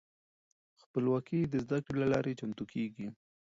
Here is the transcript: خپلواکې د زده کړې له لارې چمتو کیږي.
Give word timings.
خپلواکې 0.81 1.39
د 1.51 1.53
زده 1.63 1.77
کړې 1.85 1.97
له 2.01 2.07
لارې 2.13 2.37
چمتو 2.39 2.63
کیږي. 2.73 3.07